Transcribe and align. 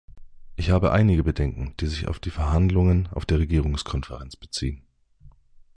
Ich 0.55 0.71
habe 0.71 0.91
einige 0.93 1.23
Bedenken, 1.23 1.75
die 1.79 1.85
sich 1.85 2.07
auf 2.07 2.17
die 2.17 2.31
Verhandlungen 2.31 3.05
auf 3.11 3.27
der 3.27 3.37
Regierungskonferenz 3.37 4.35
beziehen. 4.35 4.81